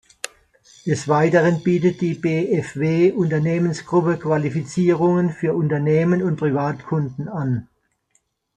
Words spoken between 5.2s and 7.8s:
für Unternehmen und Privatkunden an.